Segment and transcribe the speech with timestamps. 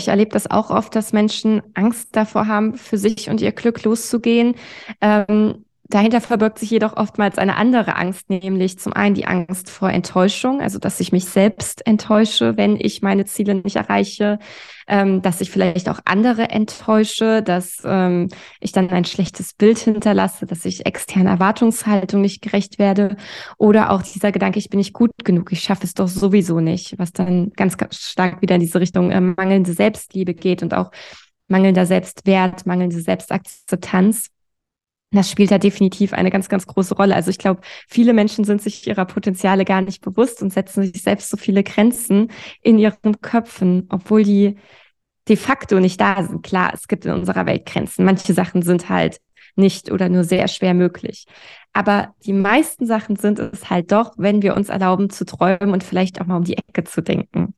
[0.00, 3.84] ich erlebe das auch oft, dass Menschen Angst davor haben, für sich und ihr Glück
[3.84, 4.54] loszugehen.
[5.00, 9.90] Ähm, Dahinter verbirgt sich jedoch oftmals eine andere Angst, nämlich zum einen die Angst vor
[9.90, 14.38] Enttäuschung, also dass ich mich selbst enttäusche, wenn ich meine Ziele nicht erreiche,
[14.86, 18.28] ähm, dass ich vielleicht auch andere enttäusche, dass ähm,
[18.60, 23.16] ich dann ein schlechtes Bild hinterlasse, dass ich externe Erwartungshaltung nicht gerecht werde
[23.58, 27.00] oder auch dieser Gedanke, ich bin nicht gut genug, ich schaffe es doch sowieso nicht,
[27.00, 30.92] was dann ganz, ganz stark wieder in diese Richtung äh, mangelnde Selbstliebe geht und auch
[31.48, 34.28] mangelnder Selbstwert, mangelnde Selbstakzeptanz.
[35.12, 37.16] Das spielt da definitiv eine ganz, ganz große Rolle.
[37.16, 41.02] Also ich glaube, viele Menschen sind sich ihrer Potenziale gar nicht bewusst und setzen sich
[41.02, 42.30] selbst so viele Grenzen
[42.62, 44.56] in ihren Köpfen, obwohl die
[45.28, 46.42] de facto nicht da sind.
[46.42, 48.04] Klar, es gibt in unserer Welt Grenzen.
[48.04, 49.20] Manche Sachen sind halt
[49.56, 51.26] nicht oder nur sehr schwer möglich.
[51.72, 55.82] Aber die meisten Sachen sind es halt doch, wenn wir uns erlauben zu träumen und
[55.82, 57.54] vielleicht auch mal um die Ecke zu denken.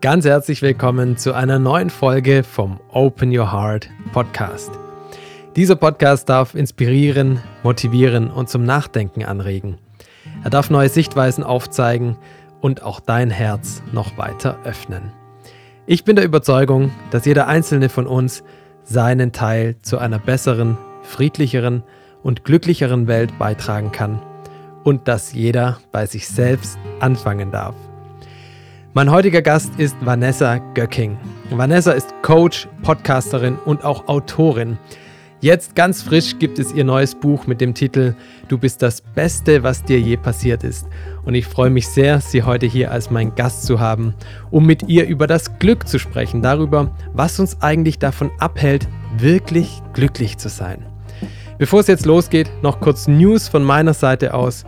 [0.00, 4.70] Ganz herzlich willkommen zu einer neuen Folge vom Open Your Heart Podcast.
[5.56, 9.76] Dieser Podcast darf inspirieren, motivieren und zum Nachdenken anregen.
[10.44, 12.16] Er darf neue Sichtweisen aufzeigen
[12.60, 15.10] und auch dein Herz noch weiter öffnen.
[15.84, 18.44] Ich bin der Überzeugung, dass jeder einzelne von uns
[18.84, 21.82] seinen Teil zu einer besseren, friedlicheren
[22.22, 24.22] und glücklicheren Welt beitragen kann
[24.84, 27.74] und dass jeder bei sich selbst anfangen darf.
[28.98, 31.16] Mein heutiger Gast ist Vanessa Göcking.
[31.50, 34.76] Vanessa ist Coach, Podcasterin und auch Autorin.
[35.40, 38.16] Jetzt ganz frisch gibt es ihr neues Buch mit dem Titel
[38.48, 40.88] Du bist das Beste, was dir je passiert ist.
[41.24, 44.14] Und ich freue mich sehr, Sie heute hier als mein Gast zu haben,
[44.50, 49.80] um mit ihr über das Glück zu sprechen, darüber, was uns eigentlich davon abhält, wirklich
[49.92, 50.84] glücklich zu sein.
[51.56, 54.64] Bevor es jetzt losgeht, noch kurz News von meiner Seite aus.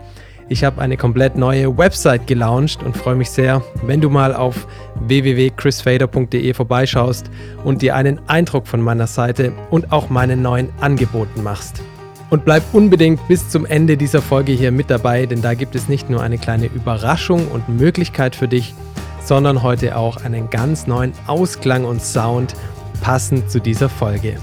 [0.51, 4.67] Ich habe eine komplett neue Website gelauncht und freue mich sehr, wenn du mal auf
[4.99, 7.31] www.chrisfader.de vorbeischaust
[7.63, 11.81] und dir einen Eindruck von meiner Seite und auch meinen neuen Angeboten machst.
[12.29, 15.87] Und bleib unbedingt bis zum Ende dieser Folge hier mit dabei, denn da gibt es
[15.87, 18.75] nicht nur eine kleine Überraschung und Möglichkeit für dich,
[19.23, 22.55] sondern heute auch einen ganz neuen Ausklang und Sound
[22.99, 24.35] passend zu dieser Folge.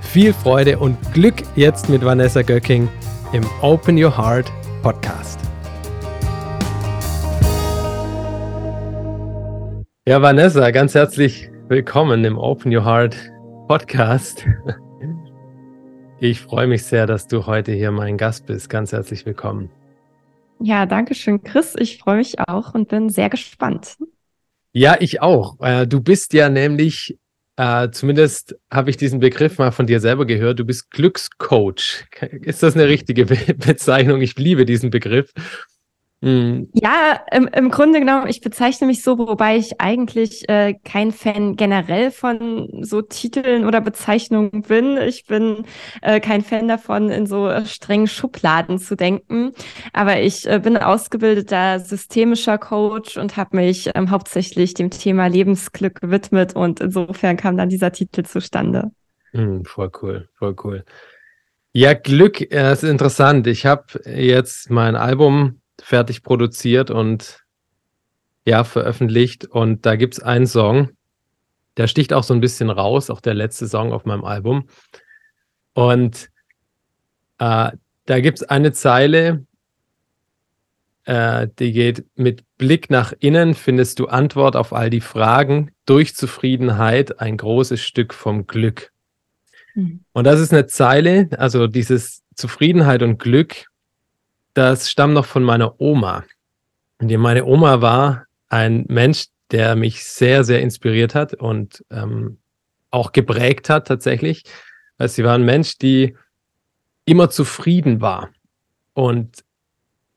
[0.00, 2.88] Viel Freude und Glück jetzt mit Vanessa Göcking
[3.32, 4.50] im Open Your Heart
[4.82, 5.40] Podcast.
[10.06, 13.16] Ja, Vanessa, ganz herzlich willkommen im Open Your Heart
[13.66, 14.46] Podcast.
[16.20, 18.70] Ich freue mich sehr, dass du heute hier mein Gast bist.
[18.70, 19.70] Ganz herzlich willkommen.
[20.60, 21.74] Ja, danke schön, Chris.
[21.78, 23.96] Ich freue mich auch und bin sehr gespannt.
[24.72, 25.60] Ja, ich auch.
[25.60, 27.18] Äh, du bist ja nämlich
[27.58, 30.60] äh, zumindest habe ich diesen Begriff mal von dir selber gehört.
[30.60, 32.04] Du bist Glückscoach.
[32.42, 34.22] Ist das eine richtige Be Bezeichnung?
[34.22, 35.32] Ich liebe diesen Begriff.
[36.20, 36.68] Mhm.
[36.72, 41.54] Ja, im, im Grunde genommen, ich bezeichne mich so, wobei ich eigentlich äh, kein Fan
[41.54, 44.96] generell von so Titeln oder Bezeichnungen bin.
[44.96, 45.64] Ich bin
[46.02, 49.52] äh, kein Fan davon, in so äh, strengen Schubladen zu denken.
[49.92, 56.00] Aber ich äh, bin ausgebildeter systemischer Coach und habe mich ähm, hauptsächlich dem Thema Lebensglück
[56.00, 58.90] gewidmet und insofern kam dann dieser Titel zustande.
[59.32, 60.84] Mhm, voll cool, voll cool.
[61.72, 63.46] Ja, Glück, äh, ist interessant.
[63.46, 67.44] Ich habe jetzt mein Album fertig produziert und
[68.44, 69.44] ja, veröffentlicht.
[69.44, 70.90] Und da gibt es einen Song,
[71.76, 74.68] der sticht auch so ein bisschen raus, auch der letzte Song auf meinem Album.
[75.74, 76.30] Und
[77.38, 77.70] äh,
[78.06, 79.44] da gibt es eine Zeile,
[81.04, 86.14] äh, die geht, mit Blick nach innen findest du Antwort auf all die Fragen, durch
[86.14, 88.92] Zufriedenheit ein großes Stück vom Glück.
[89.74, 90.04] Mhm.
[90.12, 93.66] Und das ist eine Zeile, also dieses Zufriedenheit und Glück,
[94.58, 96.24] das stammt noch von meiner Oma.
[97.00, 102.38] Und meine Oma war ein Mensch, der mich sehr, sehr inspiriert hat und ähm,
[102.90, 104.42] auch geprägt hat tatsächlich.
[104.96, 106.16] Weil sie war ein Mensch, die
[107.04, 108.30] immer zufrieden war.
[108.94, 109.44] Und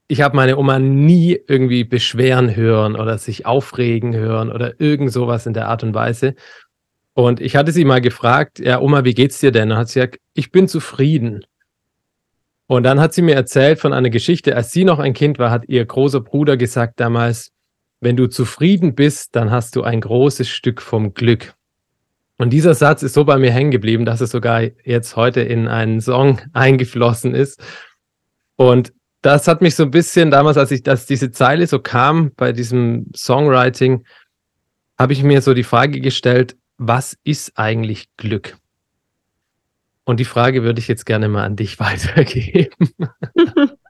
[0.07, 5.45] ich habe meine Oma nie irgendwie beschweren hören oder sich aufregen hören oder irgend sowas
[5.45, 6.33] in der Art und Weise.
[7.13, 9.71] Und ich hatte sie mal gefragt, ja, Oma, wie geht's dir denn?
[9.71, 11.45] Und hat sie gesagt, ich bin zufrieden.
[12.71, 15.51] Und dann hat sie mir erzählt von einer Geschichte, als sie noch ein Kind war,
[15.51, 17.51] hat ihr großer Bruder gesagt damals,
[17.99, 21.53] wenn du zufrieden bist, dann hast du ein großes Stück vom Glück.
[22.37, 25.67] Und dieser Satz ist so bei mir hängen geblieben, dass es sogar jetzt heute in
[25.67, 27.61] einen Song eingeflossen ist.
[28.55, 32.31] Und das hat mich so ein bisschen damals, als ich, dass diese Zeile so kam
[32.37, 34.05] bei diesem Songwriting,
[34.97, 38.55] habe ich mir so die Frage gestellt, was ist eigentlich Glück?
[40.05, 42.89] Und die Frage würde ich jetzt gerne mal an dich weitergeben.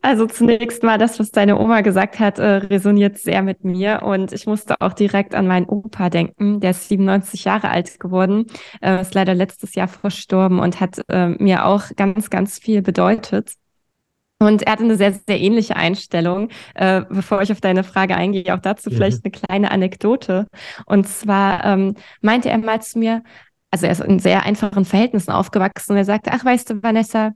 [0.00, 4.32] Also zunächst mal das, was deine Oma gesagt hat, äh, resoniert sehr mit mir und
[4.32, 6.58] ich musste auch direkt an meinen Opa denken.
[6.58, 8.46] Der ist 97 Jahre alt geworden,
[8.80, 13.52] äh, ist leider letztes Jahr verstorben und hat äh, mir auch ganz, ganz viel bedeutet.
[14.40, 16.48] Und er hatte eine sehr, sehr ähnliche Einstellung.
[16.74, 18.94] Äh, bevor ich auf deine Frage eingehe, auch dazu mhm.
[18.94, 20.48] vielleicht eine kleine Anekdote.
[20.84, 23.22] Und zwar ähm, meinte er mal zu mir,
[23.72, 27.32] also er ist in sehr einfachen Verhältnissen aufgewachsen und er sagte, ach weißt du, Vanessa,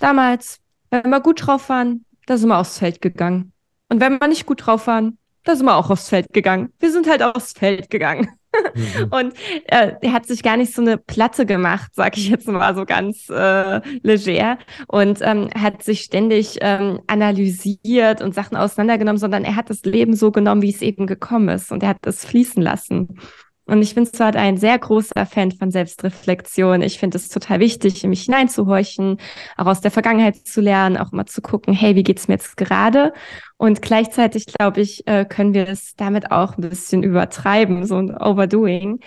[0.00, 0.58] damals,
[0.90, 3.52] wenn wir gut drauf waren, da sind wir aufs Feld gegangen.
[3.88, 6.72] Und wenn wir nicht gut drauf waren, da sind wir auch aufs Feld gegangen.
[6.80, 8.28] Wir sind halt aufs Feld gegangen.
[8.74, 9.08] Mhm.
[9.10, 9.34] Und
[9.66, 12.84] äh, er hat sich gar nicht so eine Platte gemacht, sag ich jetzt mal so
[12.84, 19.54] ganz äh, leger, und ähm, hat sich ständig ähm, analysiert und Sachen auseinandergenommen, sondern er
[19.54, 22.62] hat das Leben so genommen, wie es eben gekommen ist, und er hat es fließen
[22.62, 23.20] lassen.
[23.66, 26.82] Und ich bin zwar ein sehr großer Fan von Selbstreflexion.
[26.82, 29.18] Ich finde es total wichtig, in mich hineinzuhorchen,
[29.56, 32.56] auch aus der Vergangenheit zu lernen, auch mal zu gucken, hey, wie geht's mir jetzt
[32.56, 33.12] gerade?
[33.56, 38.16] Und gleichzeitig, glaube ich, äh, können wir es damit auch ein bisschen übertreiben, so ein
[38.16, 39.00] Overdoing.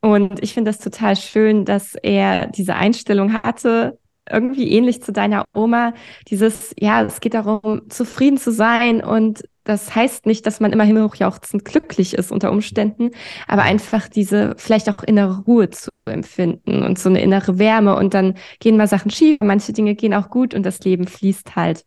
[0.00, 3.98] Und ich finde das total schön, dass er diese Einstellung hatte,
[4.28, 5.92] irgendwie ähnlich zu deiner Oma,
[6.28, 10.84] dieses, ja, es geht darum, zufrieden zu sein und das heißt nicht, dass man immer
[10.84, 13.12] himmelhochjauchzend glücklich ist unter Umständen,
[13.46, 18.12] aber einfach diese vielleicht auch innere Ruhe zu empfinden und so eine innere Wärme und
[18.12, 21.84] dann gehen mal Sachen schief, manche Dinge gehen auch gut und das Leben fließt halt.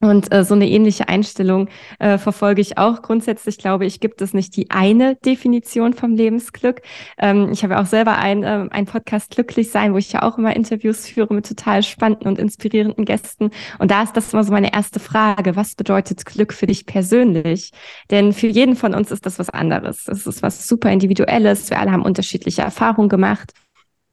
[0.00, 1.68] Und äh, so eine ähnliche Einstellung
[1.98, 3.02] äh, verfolge ich auch.
[3.02, 6.82] Grundsätzlich glaube ich, gibt es nicht die eine Definition vom Lebensglück.
[7.18, 10.38] Ähm, ich habe auch selber ein, äh, ein Podcast Glücklich sein, wo ich ja auch
[10.38, 13.50] immer Interviews führe mit total spannenden und inspirierenden Gästen.
[13.80, 15.56] Und da ist das immer so meine erste Frage.
[15.56, 17.72] Was bedeutet Glück für dich persönlich?
[18.12, 20.06] Denn für jeden von uns ist das was anderes.
[20.06, 21.70] Es ist was super Individuelles.
[21.70, 23.52] Wir alle haben unterschiedliche Erfahrungen gemacht.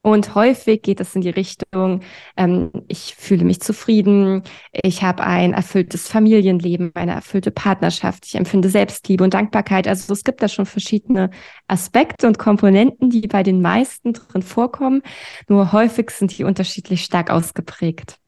[0.06, 2.00] Und häufig geht es in die Richtung,
[2.36, 8.68] ähm, ich fühle mich zufrieden, ich habe ein erfülltes Familienleben, eine erfüllte Partnerschaft, ich empfinde
[8.68, 9.88] Selbstliebe und Dankbarkeit.
[9.88, 11.30] Also es gibt da schon verschiedene
[11.66, 15.02] Aspekte und Komponenten, die bei den meisten drin vorkommen.
[15.48, 18.20] Nur häufig sind die unterschiedlich stark ausgeprägt.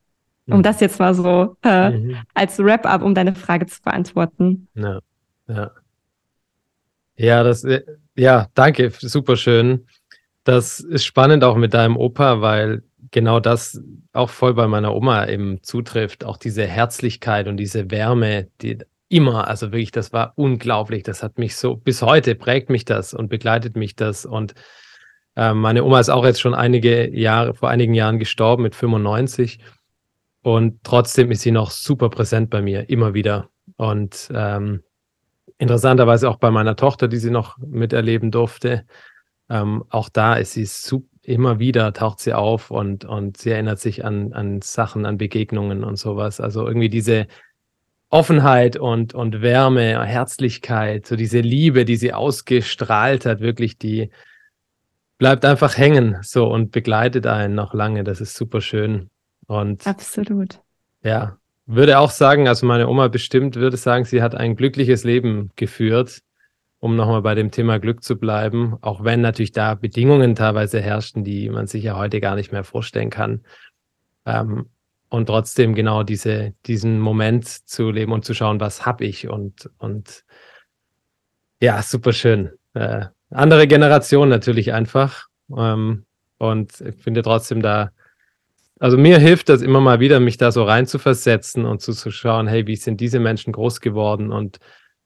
[0.48, 0.62] Um mhm.
[0.64, 2.16] das jetzt mal so äh, mhm.
[2.34, 4.66] als Wrap-up, um deine Frage zu beantworten.
[4.74, 4.98] Ja,
[5.46, 5.70] ja.
[7.14, 7.82] Ja, das, äh,
[8.16, 9.86] ja, danke, super schön.
[10.48, 13.82] Das ist spannend auch mit deinem Opa, weil genau das
[14.14, 16.24] auch voll bei meiner Oma eben zutrifft.
[16.24, 18.78] Auch diese Herzlichkeit und diese Wärme, die
[19.10, 21.02] immer, also wirklich, das war unglaublich.
[21.02, 24.24] Das hat mich so, bis heute prägt mich das und begleitet mich das.
[24.24, 24.54] Und
[25.36, 29.58] äh, meine Oma ist auch jetzt schon einige Jahre, vor einigen Jahren gestorben mit 95.
[30.40, 33.50] Und trotzdem ist sie noch super präsent bei mir, immer wieder.
[33.76, 34.82] Und ähm,
[35.58, 38.86] interessanterweise auch bei meiner Tochter, die sie noch miterleben durfte.
[39.50, 43.78] Ähm, auch da ist sie super, immer wieder taucht sie auf und, und sie erinnert
[43.80, 46.40] sich an, an Sachen, an Begegnungen und sowas.
[46.40, 47.26] Also irgendwie diese
[48.08, 54.08] Offenheit und, und Wärme, Herzlichkeit, so diese Liebe, die sie ausgestrahlt hat, wirklich, die
[55.18, 58.04] bleibt einfach hängen so und begleitet einen noch lange.
[58.04, 59.10] Das ist super schön.
[59.46, 60.60] Und absolut.
[61.02, 61.36] Ja,
[61.66, 66.22] würde auch sagen, also meine Oma bestimmt würde sagen, sie hat ein glückliches Leben geführt
[66.80, 71.24] um nochmal bei dem Thema Glück zu bleiben, auch wenn natürlich da Bedingungen teilweise herrschten,
[71.24, 73.44] die man sich ja heute gar nicht mehr vorstellen kann.
[74.26, 74.66] Ähm,
[75.08, 79.70] und trotzdem genau diese, diesen Moment zu leben und zu schauen, was habe ich und,
[79.78, 80.24] und
[81.60, 82.50] ja, super schön.
[82.74, 85.26] Äh, andere Generation natürlich einfach.
[85.56, 86.04] Ähm,
[86.36, 87.90] und ich finde trotzdem da,
[88.78, 91.92] also mir hilft das immer mal wieder, mich da so rein zu versetzen und zu,
[91.92, 94.58] zu schauen, hey, wie sind diese Menschen groß geworden und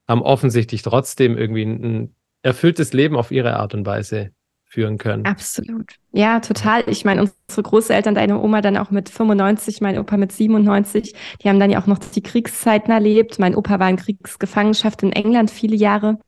[0.09, 4.32] haben offensichtlich trotzdem irgendwie ein erfülltes Leben auf ihre Art und Weise
[4.64, 5.26] führen können.
[5.26, 5.97] Absolut.
[6.12, 6.85] Ja, total.
[6.87, 11.49] Ich meine, unsere Großeltern, deine Oma dann auch mit 95, mein Opa mit 97, die
[11.49, 13.38] haben dann ja auch noch die Kriegszeiten erlebt.
[13.38, 16.18] Mein Opa war in Kriegsgefangenschaft in England viele Jahre.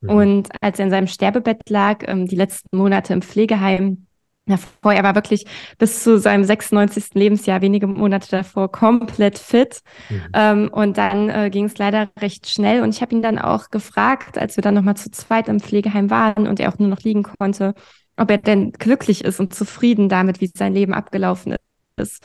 [0.00, 0.08] Mhm.
[0.08, 4.06] Und als er in seinem Sterbebett lag, ähm, die letzten Monate im Pflegeheim,
[4.50, 4.92] davor.
[4.92, 5.46] Er war wirklich
[5.78, 7.14] bis zu seinem 96.
[7.14, 9.80] Lebensjahr, wenige Monate davor, komplett fit.
[10.08, 10.22] Mhm.
[10.34, 12.82] Ähm, und dann äh, ging es leider recht schnell.
[12.82, 16.10] Und ich habe ihn dann auch gefragt, als wir dann nochmal zu zweit im Pflegeheim
[16.10, 17.74] waren und er auch nur noch liegen konnte,
[18.16, 21.56] ob er denn glücklich ist und zufrieden damit, wie sein Leben abgelaufen
[21.96, 22.22] ist.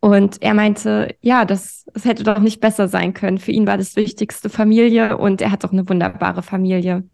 [0.00, 3.38] Und er meinte, ja, das, das hätte doch nicht besser sein können.
[3.38, 7.04] Für ihn war das Wichtigste Familie und er hat doch eine wunderbare Familie.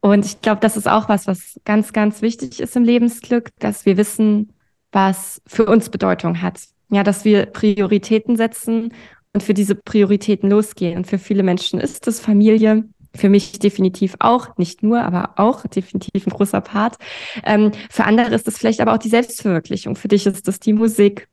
[0.00, 3.84] Und ich glaube, das ist auch was, was ganz, ganz wichtig ist im Lebensglück, dass
[3.84, 4.52] wir wissen,
[4.92, 6.60] was für uns Bedeutung hat.
[6.90, 8.94] Ja, dass wir Prioritäten setzen
[9.34, 10.96] und für diese Prioritäten losgehen.
[10.96, 12.84] Und für viele Menschen ist es Familie.
[13.14, 16.96] Für mich definitiv auch, nicht nur, aber auch definitiv ein großer Part.
[17.42, 19.96] Ähm, für andere ist es vielleicht aber auch die Selbstverwirklichung.
[19.96, 21.28] Für dich ist es die Musik.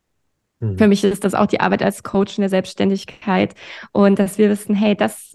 [0.60, 0.78] Mhm.
[0.78, 3.54] Für mich ist das auch die Arbeit als Coach in der Selbstständigkeit
[3.92, 5.35] und dass wir wissen, hey, das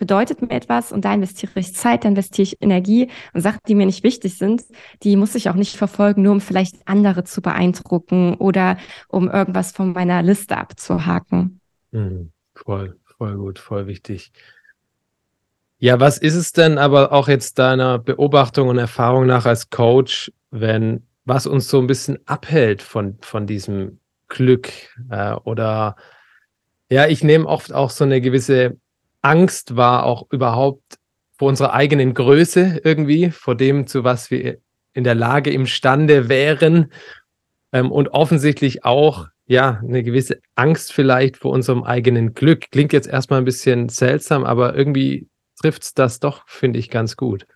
[0.00, 3.76] bedeutet mir etwas und da investiere ich Zeit, da investiere ich Energie und Sachen, die
[3.76, 4.64] mir nicht wichtig sind,
[5.04, 8.78] die muss ich auch nicht verfolgen, nur um vielleicht andere zu beeindrucken oder
[9.08, 11.60] um irgendwas von meiner Liste abzuhaken.
[11.92, 12.32] Mhm.
[12.54, 14.32] Voll, voll gut, voll wichtig.
[15.78, 20.32] Ja, was ist es denn aber auch jetzt deiner Beobachtung und Erfahrung nach als Coach,
[20.50, 24.70] wenn was uns so ein bisschen abhält von, von diesem Glück
[25.10, 25.96] äh, oder
[26.90, 28.78] ja, ich nehme oft auch so eine gewisse
[29.22, 30.98] Angst wahr, auch überhaupt
[31.38, 34.58] vor unserer eigenen Größe irgendwie, vor dem, zu was wir
[34.92, 36.92] in der Lage, imstande wären
[37.72, 42.70] ähm, und offensichtlich auch ja, eine gewisse Angst vielleicht vor unserem eigenen Glück.
[42.70, 45.28] Klingt jetzt erstmal ein bisschen seltsam, aber irgendwie
[45.60, 47.46] trifft es das doch, finde ich, ganz gut.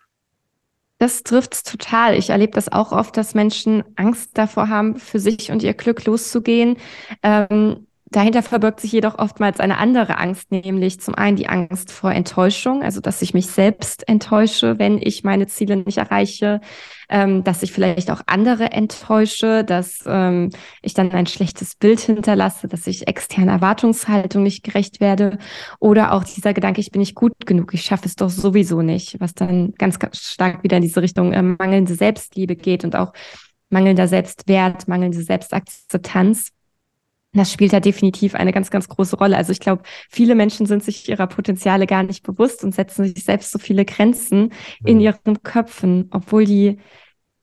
[0.99, 2.17] Das trifft es total.
[2.17, 6.05] Ich erlebe das auch oft, dass Menschen Angst davor haben, für sich und ihr Glück
[6.05, 6.79] loszugehen.
[7.23, 12.13] Ähm, Dahinter verbirgt sich jedoch oftmals eine andere Angst, nämlich zum einen die Angst vor
[12.13, 16.61] Enttäuschung, also dass ich mich selbst enttäusche, wenn ich meine Ziele nicht erreiche,
[17.09, 22.69] ähm, dass ich vielleicht auch andere enttäusche, dass ähm, ich dann ein schlechtes Bild hinterlasse,
[22.69, 25.39] dass ich externe Erwartungshaltung nicht gerecht werde
[25.81, 29.19] oder auch dieser Gedanke, ich bin nicht gut genug, ich schaffe es doch sowieso nicht,
[29.19, 33.13] was dann ganz, ganz stark wieder in diese Richtung äh, mangelnde Selbstliebe geht und auch
[33.71, 36.54] mangelnder Selbstwert, mangelnde Selbstakzeptanz
[37.35, 39.37] das spielt da definitiv eine ganz, ganz große Rolle.
[39.37, 43.25] Also ich glaube, viele Menschen sind sich ihrer Potenziale gar nicht bewusst und setzen sich
[43.25, 44.51] selbst so viele Grenzen mhm.
[44.85, 46.79] in ihren Köpfen, obwohl die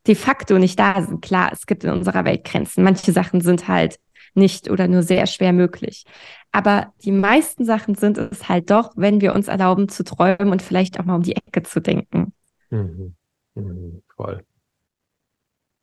[0.08, 1.22] de facto nicht da sind.
[1.22, 2.84] Klar, es gibt in unserer Welt Grenzen.
[2.84, 4.00] Manche Sachen sind halt
[4.34, 6.06] nicht oder nur sehr schwer möglich.
[6.52, 10.62] Aber die meisten Sachen sind es halt doch, wenn wir uns erlauben zu träumen und
[10.62, 12.34] vielleicht auch mal um die Ecke zu denken.
[12.70, 13.16] Mhm.
[13.56, 14.02] Mhm.
[14.16, 14.44] Voll.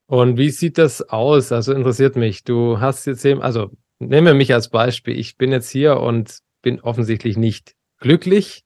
[0.06, 1.52] Und wie sieht das aus?
[1.52, 2.42] Also interessiert mich.
[2.42, 5.18] Du hast jetzt eben, also nehme mich als Beispiel.
[5.18, 8.64] Ich bin jetzt hier und bin offensichtlich nicht glücklich,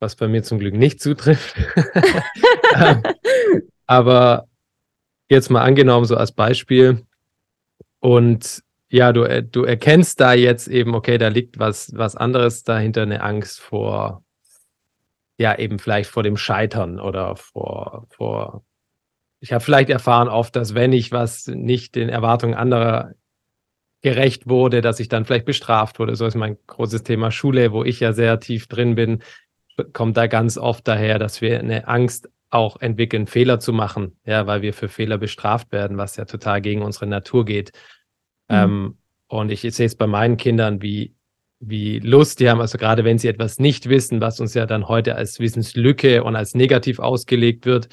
[0.00, 1.56] was bei mir zum Glück nicht zutrifft.
[2.74, 3.02] Ähm,
[3.86, 4.48] aber
[5.28, 7.04] jetzt mal angenommen, so als Beispiel.
[8.00, 12.62] Und ja, du, äh, du erkennst da jetzt eben, okay, da liegt was, was anderes
[12.64, 14.24] dahinter, eine Angst vor,
[15.38, 18.64] ja, eben vielleicht vor dem Scheitern oder vor, vor,
[19.40, 23.12] ich habe vielleicht erfahren oft, dass wenn ich was nicht den Erwartungen anderer
[24.02, 26.16] gerecht wurde, dass ich dann vielleicht bestraft wurde.
[26.16, 29.22] So ist mein großes Thema Schule, wo ich ja sehr tief drin bin,
[29.92, 34.46] kommt da ganz oft daher, dass wir eine Angst auch entwickeln, Fehler zu machen, ja,
[34.46, 37.72] weil wir für Fehler bestraft werden, was ja total gegen unsere Natur geht.
[38.48, 38.56] Mhm.
[38.56, 41.14] Ähm, und ich, ich sehe es bei meinen Kindern, wie,
[41.60, 44.88] wie Lust die haben, also gerade wenn sie etwas nicht wissen, was uns ja dann
[44.88, 47.88] heute als Wissenslücke und als negativ ausgelegt wird,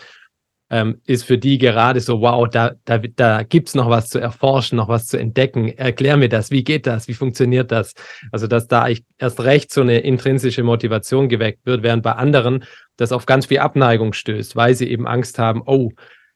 [0.69, 4.75] ähm, ist für die gerade so, wow, da, da, da gibt's noch was zu erforschen,
[4.75, 5.69] noch was zu entdecken.
[5.69, 7.93] Erklär mir das, wie geht das, wie funktioniert das?
[8.31, 12.65] Also, dass da ich erst recht so eine intrinsische Motivation geweckt wird, während bei anderen
[12.97, 15.91] das auf ganz viel Abneigung stößt, weil sie eben Angst haben, oh,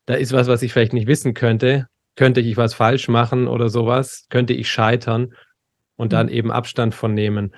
[0.06, 1.88] da ist was, was ich vielleicht nicht wissen könnte.
[2.16, 4.26] Könnte ich was falsch machen oder sowas?
[4.30, 5.34] Könnte ich scheitern?
[5.96, 6.34] Und dann mhm.
[6.34, 7.56] eben Abstand von nehmen.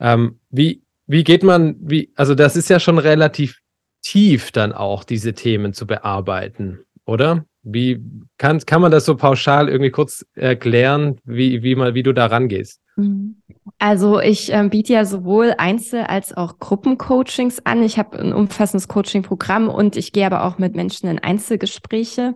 [0.00, 3.58] Ähm, wie, wie geht man, wie, also das ist ja schon relativ
[4.04, 7.44] tief dann auch diese Themen zu bearbeiten, oder?
[7.62, 8.00] Wie
[8.36, 12.26] kann, kann man das so pauschal irgendwie kurz erklären, wie, wie, mal, wie du da
[12.26, 12.80] rangehst?
[12.96, 13.36] Mhm.
[13.78, 17.82] Also ich äh, biete ja sowohl Einzel- als auch Gruppencoachings an.
[17.82, 22.34] Ich habe ein umfassendes Coaching-Programm und ich gehe aber auch mit Menschen in Einzelgespräche.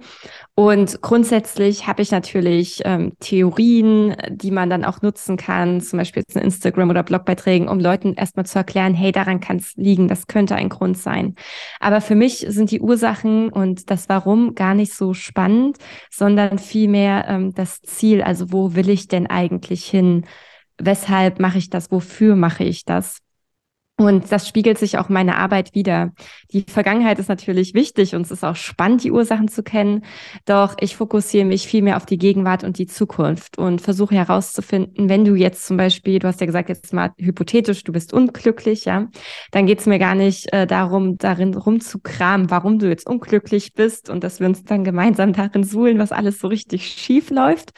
[0.55, 6.23] Und grundsätzlich habe ich natürlich ähm, Theorien, die man dann auch nutzen kann, zum Beispiel
[6.23, 10.09] jetzt in Instagram- oder Blogbeiträgen, um Leuten erstmal zu erklären, hey, daran kann es liegen,
[10.09, 11.35] das könnte ein Grund sein.
[11.79, 15.77] Aber für mich sind die Ursachen und das Warum gar nicht so spannend,
[16.11, 20.25] sondern vielmehr ähm, das Ziel, also wo will ich denn eigentlich hin?
[20.79, 23.19] Weshalb mache ich das, wofür mache ich das.
[24.01, 26.13] Und das spiegelt sich auch meine Arbeit wieder.
[26.53, 30.05] Die Vergangenheit ist natürlich wichtig und es ist auch spannend, die Ursachen zu kennen.
[30.45, 35.09] Doch ich fokussiere mich viel mehr auf die Gegenwart und die Zukunft und versuche herauszufinden,
[35.09, 38.85] wenn du jetzt zum Beispiel, du hast ja gesagt, jetzt mal hypothetisch, du bist unglücklich,
[38.85, 39.09] ja,
[39.51, 44.11] dann geht es mir gar nicht äh, darum, darin rumzukramen, warum du jetzt unglücklich bist
[44.11, 47.73] und dass wir uns dann gemeinsam darin suhlen, was alles so richtig schief läuft,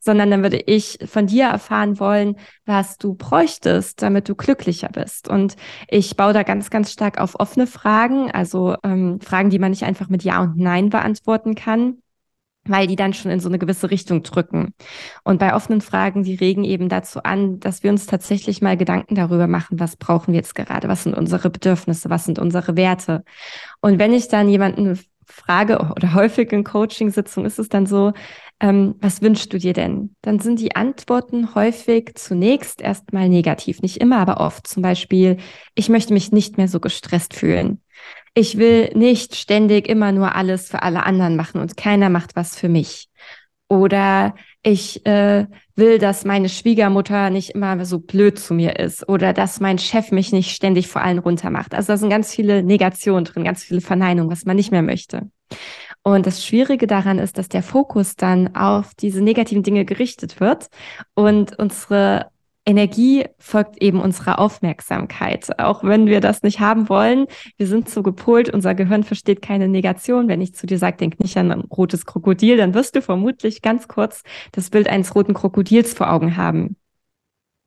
[0.00, 5.28] sondern dann würde ich von dir erfahren wollen, was du bräuchtest, damit du glücklicher bist.
[5.28, 5.56] Und
[5.88, 9.84] ich baue da ganz, ganz stark auf offene Fragen, also ähm, Fragen, die man nicht
[9.84, 11.98] einfach mit Ja und Nein beantworten kann
[12.64, 14.74] weil die dann schon in so eine gewisse Richtung drücken.
[15.24, 19.14] Und bei offenen Fragen, die regen eben dazu an, dass wir uns tatsächlich mal Gedanken
[19.14, 23.24] darüber machen, was brauchen wir jetzt gerade, was sind unsere Bedürfnisse, was sind unsere Werte.
[23.80, 28.12] Und wenn ich dann jemanden frage oder häufig in Coaching-Sitzungen ist es dann so,
[28.60, 30.14] ähm, was wünschst du dir denn?
[30.20, 33.80] Dann sind die Antworten häufig zunächst erstmal negativ.
[33.80, 34.66] Nicht immer, aber oft.
[34.66, 35.38] Zum Beispiel,
[35.74, 37.82] ich möchte mich nicht mehr so gestresst fühlen.
[38.34, 42.56] Ich will nicht ständig immer nur alles für alle anderen machen und keiner macht was
[42.56, 43.08] für mich.
[43.68, 49.32] Oder ich äh, will, dass meine Schwiegermutter nicht immer so blöd zu mir ist oder
[49.32, 51.74] dass mein Chef mich nicht ständig vor allen runtermacht.
[51.74, 55.30] Also da sind ganz viele Negationen drin, ganz viele Verneinungen, was man nicht mehr möchte.
[56.02, 60.68] Und das Schwierige daran ist, dass der Fokus dann auf diese negativen Dinge gerichtet wird
[61.14, 62.30] und unsere
[62.66, 65.58] Energie folgt eben unserer Aufmerksamkeit.
[65.58, 67.26] Auch wenn wir das nicht haben wollen,
[67.56, 70.28] wir sind so gepolt, unser Gehirn versteht keine Negation.
[70.28, 73.62] Wenn ich zu dir sage, denk nicht an ein rotes Krokodil, dann wirst du vermutlich
[73.62, 76.76] ganz kurz das Bild eines roten Krokodils vor Augen haben.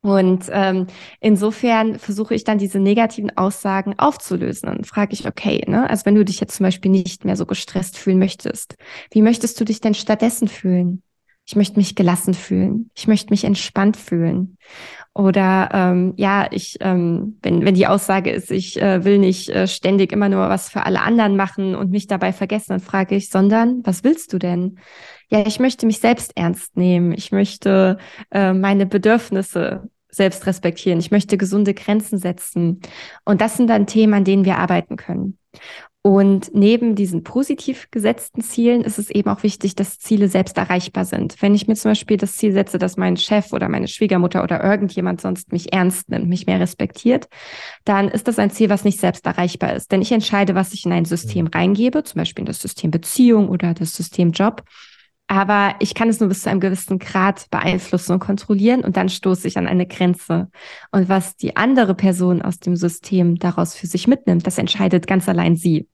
[0.04, 0.86] Und ähm,
[1.20, 4.68] insofern versuche ich dann diese negativen Aussagen aufzulösen.
[4.68, 7.46] Und frage ich, okay, ne, also wenn du dich jetzt zum Beispiel nicht mehr so
[7.46, 8.76] gestresst fühlen möchtest,
[9.12, 11.02] wie möchtest du dich denn stattdessen fühlen?
[11.46, 12.90] Ich möchte mich gelassen fühlen.
[12.94, 14.58] Ich möchte mich entspannt fühlen.
[15.14, 19.66] Oder ähm, ja, ich, ähm, wenn, wenn die Aussage ist, ich äh, will nicht äh,
[19.66, 23.30] ständig immer nur was für alle anderen machen und mich dabei vergessen, dann frage ich,
[23.30, 24.78] sondern was willst du denn?
[25.30, 27.12] Ja, ich möchte mich selbst ernst nehmen.
[27.12, 27.96] Ich möchte
[28.30, 31.00] äh, meine Bedürfnisse selbst respektieren.
[31.00, 32.80] Ich möchte gesunde Grenzen setzen.
[33.24, 35.38] Und das sind dann Themen, an denen wir arbeiten können.
[36.06, 41.06] Und neben diesen positiv gesetzten Zielen ist es eben auch wichtig, dass Ziele selbst erreichbar
[41.06, 41.40] sind.
[41.40, 44.62] Wenn ich mir zum Beispiel das Ziel setze, dass mein Chef oder meine Schwiegermutter oder
[44.62, 47.28] irgendjemand sonst mich ernst nimmt, mich mehr respektiert,
[47.86, 49.92] dann ist das ein Ziel, was nicht selbst erreichbar ist.
[49.92, 51.52] Denn ich entscheide, was ich in ein System mhm.
[51.54, 54.62] reingebe, zum Beispiel in das System Beziehung oder das System Job.
[55.26, 59.08] Aber ich kann es nur bis zu einem gewissen Grad beeinflussen und kontrollieren und dann
[59.08, 60.50] stoße ich an eine Grenze.
[60.92, 65.28] Und was die andere Person aus dem System daraus für sich mitnimmt, das entscheidet ganz
[65.28, 65.88] allein sie.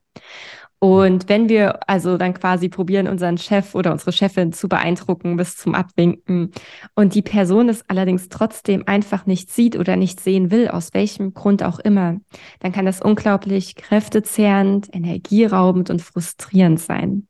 [0.83, 5.59] Und wenn wir also dann quasi probieren, unseren Chef oder unsere Chefin zu beeindrucken bis
[5.59, 6.53] zum Abwinken
[6.95, 11.35] und die Person es allerdings trotzdem einfach nicht sieht oder nicht sehen will, aus welchem
[11.35, 12.17] Grund auch immer,
[12.61, 17.29] dann kann das unglaublich kräftezehrend, energieraubend und frustrierend sein.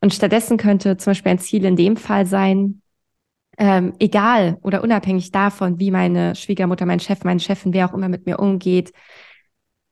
[0.00, 2.82] Und stattdessen könnte zum Beispiel ein Ziel in dem Fall sein,
[3.58, 8.08] ähm, egal oder unabhängig davon, wie meine Schwiegermutter, mein Chef, meine Chefin, wer auch immer
[8.08, 8.92] mit mir umgeht,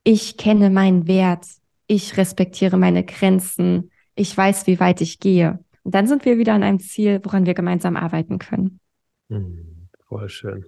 [0.04, 1.44] ich kenne meinen Wert,
[1.86, 5.58] ich respektiere meine Grenzen, ich weiß, wie weit ich gehe.
[5.82, 8.80] Und dann sind wir wieder an einem Ziel, woran wir gemeinsam arbeiten können.
[9.28, 10.64] Hm, voll schön.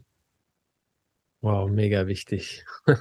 [1.41, 2.67] Wow, mega wichtig.
[2.87, 2.93] ja,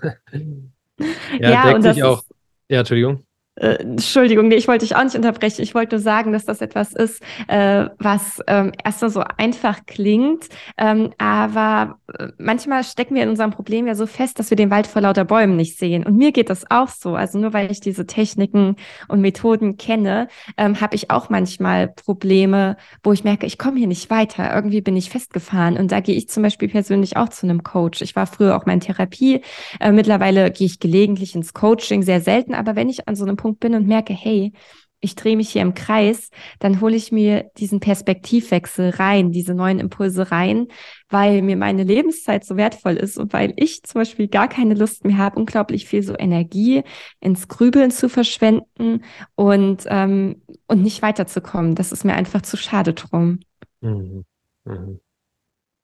[1.39, 2.23] ja deckt sich auch.
[2.69, 3.25] Ja, Entschuldigung.
[3.59, 5.61] Äh, Entschuldigung, nee, ich wollte dich auch nicht unterbrechen.
[5.61, 10.47] Ich wollte nur sagen, dass das etwas ist, äh, was ähm, erstmal so einfach klingt,
[10.77, 14.71] ähm, aber äh, manchmal stecken wir in unserem Problem ja so fest, dass wir den
[14.71, 16.05] Wald vor lauter Bäumen nicht sehen.
[16.05, 17.15] Und mir geht das auch so.
[17.15, 18.75] Also nur weil ich diese Techniken
[19.07, 23.87] und Methoden kenne, ähm, habe ich auch manchmal Probleme, wo ich merke, ich komme hier
[23.87, 24.53] nicht weiter.
[24.53, 25.77] Irgendwie bin ich festgefahren.
[25.77, 28.01] Und da gehe ich zum Beispiel persönlich auch zu einem Coach.
[28.01, 29.41] Ich war früher auch mal in Therapie.
[29.79, 32.53] Äh, mittlerweile gehe ich gelegentlich ins Coaching, sehr selten.
[32.53, 34.53] Aber wenn ich an so einem Punkt Punkt bin und merke, hey,
[35.01, 39.79] ich drehe mich hier im Kreis, dann hole ich mir diesen Perspektivwechsel rein, diese neuen
[39.79, 40.67] Impulse rein,
[41.09, 45.05] weil mir meine Lebenszeit so wertvoll ist und weil ich zum Beispiel gar keine Lust
[45.05, 46.83] mehr habe, unglaublich viel so Energie
[47.21, 49.03] ins Grübeln zu verschwenden
[49.35, 51.75] und, ähm, und nicht weiterzukommen.
[51.75, 53.39] Das ist mir einfach zu schade drum.
[53.81, 54.25] Mhm.
[54.65, 54.99] Mhm.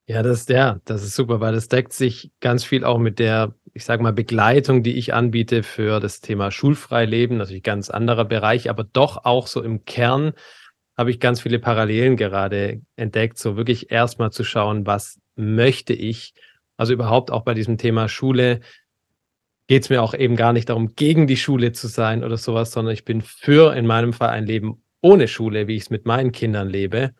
[0.07, 3.17] Ja, das ist der, das ist super, weil das deckt sich ganz viel auch mit
[3.17, 8.23] der, ich sage mal, Begleitung, die ich anbiete für das Thema Schulfreileben, natürlich ganz anderer
[8.23, 10.31] Bereich, aber doch auch so im Kern
[10.97, 16.33] habe ich ganz viele Parallelen gerade entdeckt, so wirklich erstmal zu schauen, was möchte ich,
[16.77, 18.61] also überhaupt auch bei diesem Thema Schule
[19.67, 22.71] geht es mir auch eben gar nicht darum, gegen die Schule zu sein oder sowas,
[22.71, 26.05] sondern ich bin für in meinem Fall ein Leben ohne Schule, wie ich es mit
[26.05, 27.13] meinen Kindern lebe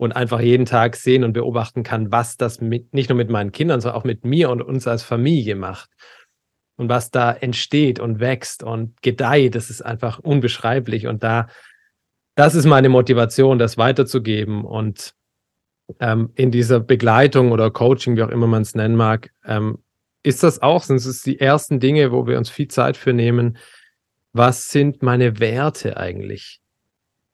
[0.00, 3.52] und einfach jeden Tag sehen und beobachten kann, was das mit, nicht nur mit meinen
[3.52, 5.90] Kindern, sondern auch mit mir und uns als Familie macht.
[6.76, 11.06] Und was da entsteht und wächst und gedeiht, das ist einfach unbeschreiblich.
[11.06, 11.48] Und da,
[12.34, 14.64] das ist meine Motivation, das weiterzugeben.
[14.64, 15.12] Und
[15.98, 19.84] ähm, in dieser Begleitung oder Coaching, wie auch immer man es nennen mag, ähm,
[20.22, 23.58] ist das auch, sind es die ersten Dinge, wo wir uns viel Zeit für nehmen.
[24.32, 26.62] Was sind meine Werte eigentlich?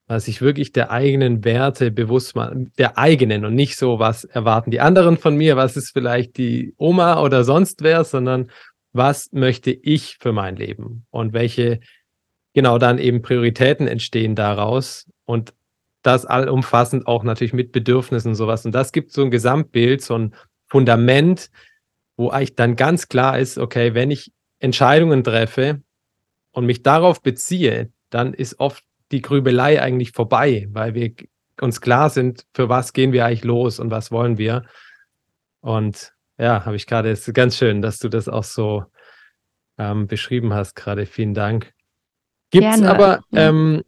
[0.07, 4.71] Weil sich wirklich der eigenen Werte bewusst machen, der eigenen und nicht so, was erwarten
[4.71, 8.51] die anderen von mir, was ist vielleicht die Oma oder sonst wer, sondern
[8.93, 11.81] was möchte ich für mein Leben und welche
[12.55, 15.53] genau dann eben Prioritäten entstehen daraus und
[16.03, 18.65] das allumfassend auch natürlich mit Bedürfnissen und sowas.
[18.65, 20.35] Und das gibt so ein Gesamtbild, so ein
[20.69, 21.51] Fundament,
[22.17, 25.83] wo eigentlich dann ganz klar ist, okay, wenn ich Entscheidungen treffe
[26.53, 31.13] und mich darauf beziehe, dann ist oft die Grübelei eigentlich vorbei, weil wir
[31.61, 34.65] uns klar sind, für was gehen wir eigentlich los und was wollen wir.
[35.61, 38.85] Und ja, habe ich gerade, es ist ganz schön, dass du das auch so
[39.79, 41.07] ähm, beschrieben hast gerade.
[41.07, 41.73] Vielen Dank.
[42.51, 43.83] Gibt es aber ähm,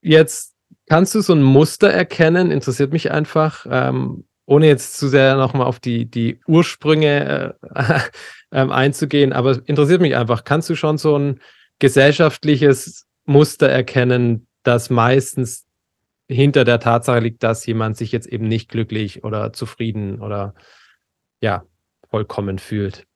[0.00, 0.54] jetzt,
[0.86, 2.50] kannst du so ein Muster erkennen?
[2.50, 8.00] Interessiert mich einfach, ähm, ohne jetzt zu sehr nochmal auf die, die Ursprünge äh,
[8.52, 11.40] ähm, einzugehen, aber interessiert mich einfach, kannst du schon so ein
[11.78, 15.66] gesellschaftliches Muster erkennen, das meistens
[16.28, 20.54] hinter der Tatsache liegt, dass jemand sich jetzt eben nicht glücklich oder zufrieden oder
[21.40, 21.64] ja,
[22.10, 23.06] vollkommen fühlt?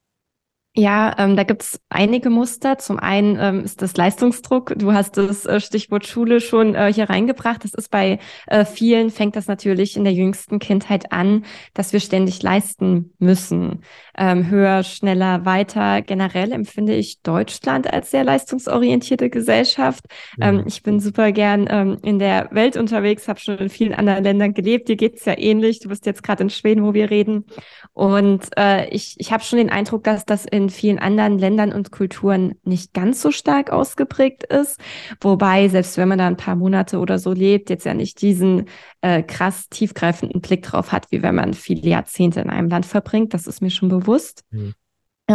[0.77, 2.79] Ja, ähm, da gibt's einige Muster.
[2.79, 4.73] Zum einen ähm, ist das Leistungsdruck.
[4.77, 7.65] Du hast das äh, Stichwort Schule schon äh, hier reingebracht.
[7.65, 11.99] Das ist bei äh, vielen, fängt das natürlich in der jüngsten Kindheit an, dass wir
[11.99, 13.81] ständig leisten müssen.
[14.17, 16.03] Ähm, höher, schneller, weiter.
[16.03, 20.05] Generell empfinde ich Deutschland als sehr leistungsorientierte Gesellschaft.
[20.37, 20.65] Mhm.
[20.67, 24.55] ich bin super gern ähm, in der Welt unterwegs, habe schon in vielen anderen Ländern
[24.55, 24.89] gelebt.
[24.89, 25.81] Dir geht's ja ähnlich.
[25.81, 27.47] Du bist jetzt gerade in Schweden, wo wir reden.
[27.93, 31.91] Und äh, ich, ich habe schon den Eindruck, dass das in vielen anderen Ländern und
[31.91, 34.81] Kulturen nicht ganz so stark ausgeprägt ist.
[35.21, 38.67] Wobei, selbst wenn man da ein paar Monate oder so lebt, jetzt ja nicht diesen
[39.01, 43.33] äh, krass tiefgreifenden Blick drauf hat, wie wenn man viele Jahrzehnte in einem Land verbringt.
[43.33, 44.45] Das ist mir schon bewusst.
[44.51, 44.75] Mhm.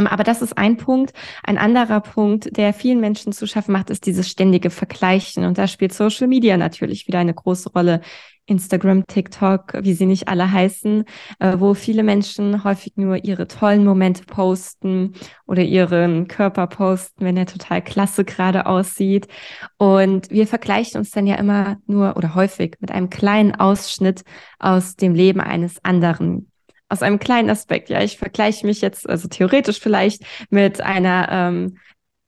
[0.07, 1.13] Aber das ist ein Punkt.
[1.43, 5.45] Ein anderer Punkt, der vielen Menschen zu schaffen macht, ist dieses ständige Vergleichen.
[5.45, 8.01] Und da spielt Social Media natürlich wieder eine große Rolle.
[8.45, 11.05] Instagram, TikTok, wie sie nicht alle heißen,
[11.39, 15.13] äh, wo viele Menschen häufig nur ihre tollen Momente posten
[15.45, 19.27] oder ihren Körper posten, wenn er total klasse gerade aussieht.
[19.77, 24.23] Und wir vergleichen uns dann ja immer nur oder häufig mit einem kleinen Ausschnitt
[24.60, 26.51] aus dem Leben eines anderen
[26.88, 27.89] aus einem kleinen Aspekt.
[27.89, 31.77] Ja, ich vergleiche mich jetzt, also theoretisch vielleicht, mit einer ähm,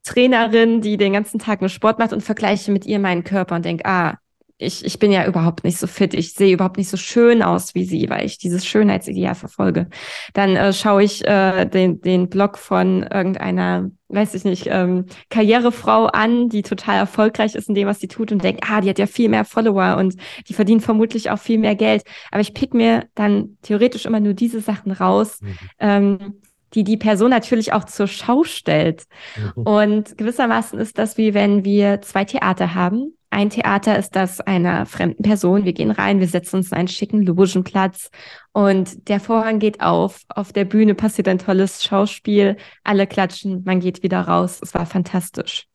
[0.03, 3.65] Trainerin, die den ganzen Tag nur Sport macht und vergleiche mit ihr meinen Körper und
[3.65, 4.15] denke, ah,
[4.59, 7.75] ich, ich bin ja überhaupt nicht so fit, ich sehe überhaupt nicht so schön aus
[7.75, 9.87] wie sie, weil ich dieses Schönheitsideal verfolge.
[10.33, 16.05] Dann äh, schaue ich äh, den, den Blog von irgendeiner, weiß ich nicht, ähm, Karrierefrau
[16.07, 18.97] an, die total erfolgreich ist in dem, was sie tut und denke, ah, die hat
[18.97, 20.15] ja viel mehr Follower und
[20.47, 22.03] die verdient vermutlich auch viel mehr Geld.
[22.31, 25.39] Aber ich pick mir dann theoretisch immer nur diese Sachen raus.
[25.41, 25.57] Mhm.
[25.79, 26.41] Ähm,
[26.73, 29.05] die die Person natürlich auch zur Schau stellt.
[29.37, 29.63] Mhm.
[29.63, 34.87] Und gewissermaßen ist das wie wenn wir zwei Theater haben ein Theater ist das einer
[34.87, 35.63] fremden Person.
[35.63, 38.09] Wir gehen rein, wir setzen uns in einen schicken Logenplatz
[38.51, 40.23] und der Vorhang geht auf.
[40.27, 42.57] Auf der Bühne passiert ein tolles Schauspiel.
[42.83, 44.59] Alle klatschen, man geht wieder raus.
[44.63, 45.67] Es war fantastisch.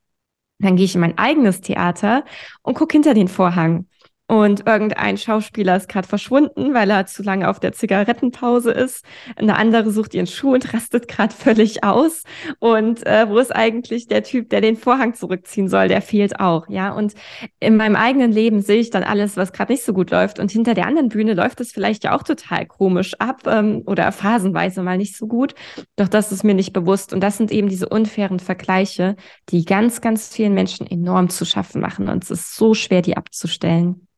[0.59, 2.25] Dann gehe ich in mein eigenes Theater
[2.63, 3.87] und gucke hinter den Vorhang
[4.33, 9.05] und irgendein Schauspieler ist gerade verschwunden, weil er zu lange auf der Zigarettenpause ist.
[9.37, 12.23] Eine andere sucht ihren Schuh und rastet gerade völlig aus.
[12.59, 15.89] Und äh, wo ist eigentlich der Typ, der den Vorhang zurückziehen soll?
[15.89, 16.95] Der fehlt auch, ja.
[16.95, 17.13] Und
[17.61, 20.39] in meinem eigenen Leben sehe ich dann alles, was gerade nicht so gut läuft.
[20.39, 24.13] Und hinter der anderen Bühne läuft es vielleicht ja auch total komisch ab ähm, oder
[24.13, 25.55] phasenweise mal nicht so gut.
[25.97, 27.13] Doch das ist mir nicht bewusst.
[27.13, 29.15] Und das sind eben diese unfairen Vergleiche,
[29.51, 32.09] die ganz, ganz vielen Menschen enorm zu schaffen machen.
[32.09, 34.09] Und es ist so schwer, die abzustellen.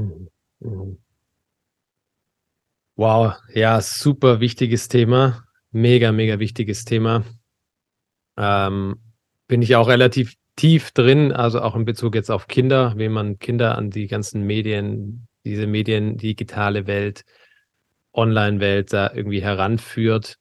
[0.00, 0.28] Mhm.
[0.60, 0.98] Mhm.
[2.98, 5.44] Wow, ja, super wichtiges Thema.
[5.72, 7.24] Mega, mega wichtiges Thema.
[8.36, 8.96] Ähm,
[9.48, 13.38] bin ich auch relativ tief drin, also auch in Bezug jetzt auf Kinder, wie man
[13.38, 17.24] Kinder an die ganzen Medien, diese Medien, digitale Welt,
[18.12, 20.38] Online-Welt da irgendwie heranführt.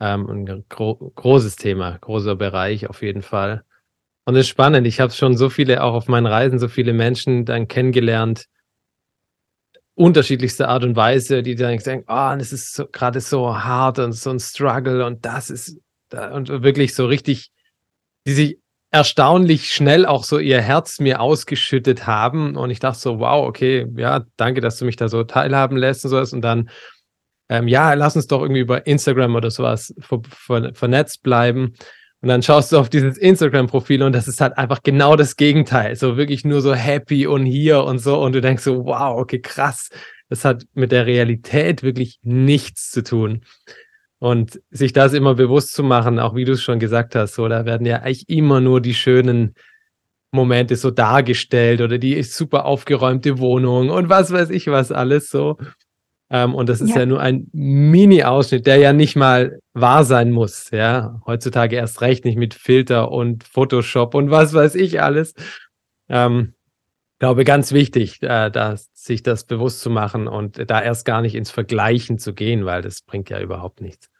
[0.00, 3.64] Ähm, ein gro großes Thema, großer Bereich auf jeden Fall.
[4.24, 4.86] Und es ist spannend.
[4.86, 8.46] Ich habe schon so viele, auch auf meinen Reisen, so viele Menschen dann kennengelernt,
[9.94, 14.12] unterschiedlichste Art und Weise, die dann denken, oh, das ist so, gerade so hart und
[14.12, 15.78] so ein Struggle und das ist
[16.12, 17.50] und wirklich so richtig,
[18.26, 18.58] die sich
[18.90, 22.56] erstaunlich schnell auch so ihr Herz mir ausgeschüttet haben.
[22.56, 26.04] Und ich dachte so, wow, okay, ja, danke, dass du mich da so teilhaben lässt
[26.04, 26.32] und sowas.
[26.32, 26.70] Und dann,
[27.48, 31.74] ähm, ja, lass uns doch irgendwie über Instagram oder sowas ver ver vernetzt bleiben
[32.24, 35.94] und dann schaust du auf dieses Instagram-Profil und das ist halt einfach genau das Gegenteil.
[35.94, 38.18] So wirklich nur so happy und hier und so.
[38.18, 39.90] Und du denkst so, wow, okay, krass.
[40.30, 43.42] Das hat mit der Realität wirklich nichts zu tun.
[44.20, 47.46] Und sich das immer bewusst zu machen, auch wie du es schon gesagt hast, so,
[47.46, 49.54] da werden ja eigentlich immer nur die schönen
[50.30, 55.58] Momente so dargestellt oder die super aufgeräumte Wohnung und was weiß ich was alles so.
[56.30, 57.00] Ähm, und das ist ja.
[57.00, 60.70] ja nur ein Mini-Ausschnitt, der ja nicht mal wahr sein muss.
[60.70, 65.34] Ja, heutzutage erst recht nicht mit Filter und Photoshop und was weiß ich alles.
[66.08, 66.54] Ähm,
[67.18, 71.34] glaube, ganz wichtig, äh, da, sich das bewusst zu machen und da erst gar nicht
[71.34, 74.10] ins Vergleichen zu gehen, weil das bringt ja überhaupt nichts.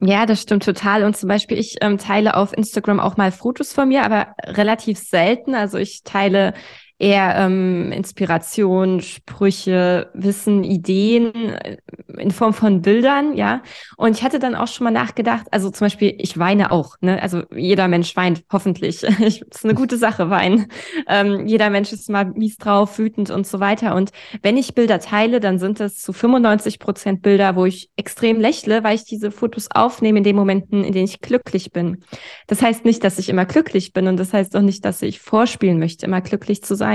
[0.00, 1.04] Ja, das stimmt total.
[1.04, 4.98] Und zum Beispiel, ich ähm, teile auf Instagram auch mal Fotos von mir, aber relativ
[4.98, 5.54] selten.
[5.54, 6.54] Also ich teile
[7.02, 11.78] eher ähm, Inspiration, Sprüche, Wissen, Ideen äh,
[12.16, 13.62] in Form von Bildern, ja.
[13.96, 17.20] Und ich hatte dann auch schon mal nachgedacht, also zum Beispiel, ich weine auch, ne?
[17.20, 19.02] Also jeder Mensch weint, hoffentlich.
[19.22, 20.66] Ich, das ist eine gute Sache, weinen.
[21.08, 23.94] Ähm, jeder Mensch ist mal mies drauf, wütend und so weiter.
[23.94, 24.10] Und
[24.42, 28.82] wenn ich Bilder teile, dann sind es zu 95 Prozent Bilder, wo ich extrem lächle,
[28.82, 32.02] weil ich diese Fotos aufnehme in den Momenten, in denen ich glücklich bin.
[32.48, 35.20] Das heißt nicht, dass ich immer glücklich bin und das heißt auch nicht, dass ich
[35.20, 36.91] vorspielen möchte, immer glücklich zu sein.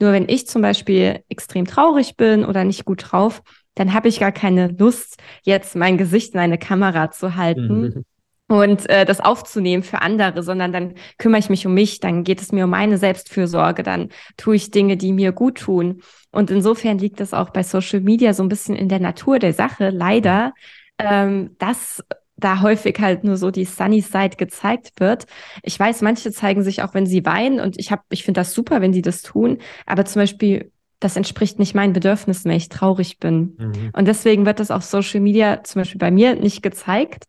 [0.00, 3.42] Nur wenn ich zum Beispiel extrem traurig bin oder nicht gut drauf,
[3.74, 7.80] dann habe ich gar keine Lust, jetzt mein Gesicht in eine Kamera zu halten.
[7.80, 8.04] Mhm
[8.48, 12.40] und äh, das aufzunehmen für andere, sondern dann kümmere ich mich um mich, dann geht
[12.40, 16.00] es mir um meine Selbstfürsorge, dann tue ich Dinge, die mir gut tun.
[16.32, 19.52] Und insofern liegt es auch bei Social Media so ein bisschen in der Natur der
[19.52, 20.54] Sache, leider,
[20.98, 22.02] ähm, dass
[22.38, 25.26] da häufig halt nur so die Sunny Side gezeigt wird.
[25.62, 28.54] Ich weiß, manche zeigen sich auch, wenn sie weinen und ich habe, ich finde das
[28.54, 32.68] super, wenn sie das tun, aber zum Beispiel das entspricht nicht meinen Bedürfnissen, wenn ich
[32.68, 33.56] traurig bin.
[33.56, 33.90] Mhm.
[33.92, 37.26] Und deswegen wird das auf Social Media zum Beispiel bei mir nicht gezeigt.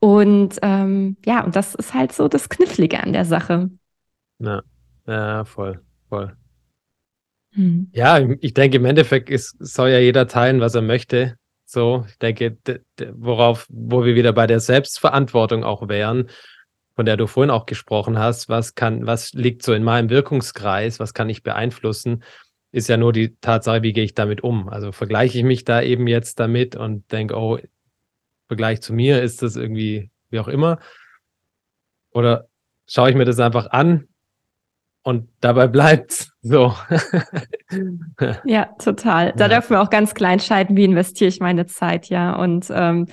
[0.00, 3.70] Und ähm, ja, und das ist halt so das Knifflige an der Sache.
[4.40, 4.62] Ja,
[5.06, 6.36] ja voll, voll.
[7.54, 7.90] Mhm.
[7.92, 11.36] Ja, ich denke, im Endeffekt ist, soll ja jeder teilen, was er möchte.
[11.72, 12.58] So, ich denke,
[13.14, 16.28] worauf, wo wir wieder bei der Selbstverantwortung auch wären,
[16.94, 21.00] von der du vorhin auch gesprochen hast, was kann, was liegt so in meinem Wirkungskreis,
[21.00, 22.24] was kann ich beeinflussen,
[22.72, 24.68] ist ja nur die Tatsache, wie gehe ich damit um.
[24.68, 27.68] Also vergleiche ich mich da eben jetzt damit und denke, oh, im
[28.48, 30.78] Vergleich zu mir ist das irgendwie wie auch immer.
[32.10, 32.48] Oder
[32.86, 34.08] schaue ich mir das einfach an
[35.02, 36.74] und dabei bleibt's so.
[38.44, 39.32] ja, total.
[39.32, 39.48] Da ja.
[39.48, 42.34] dürfen wir auch ganz klein scheiden, wie investiere ich meine Zeit, ja.
[42.34, 43.06] Und ähm,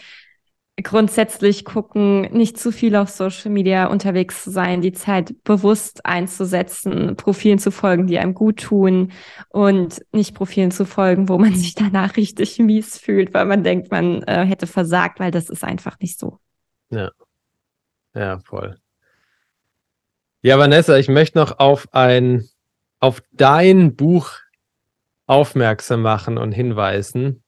[0.83, 7.15] grundsätzlich gucken, nicht zu viel auf Social Media unterwegs zu sein, die Zeit bewusst einzusetzen,
[7.15, 9.11] Profilen zu folgen, die einem gut tun
[9.49, 13.91] und nicht Profilen zu folgen, wo man sich danach richtig mies fühlt, weil man denkt,
[13.91, 16.39] man äh, hätte versagt, weil das ist einfach nicht so.
[16.89, 17.11] Ja.
[18.15, 18.77] Ja, voll.
[20.41, 22.47] Ja, Vanessa, ich möchte noch auf ein,
[23.01, 24.37] auf dein Buch
[25.25, 27.43] aufmerksam machen und hinweisen.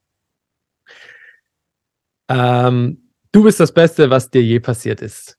[2.27, 5.37] Ähm, du bist das Beste, was dir je passiert ist.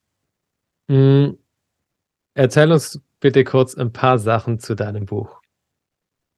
[0.89, 1.39] Mhm.
[2.35, 5.42] Erzähl uns bitte kurz ein paar Sachen zu deinem Buch.